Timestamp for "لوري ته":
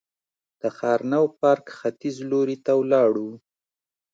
2.31-2.71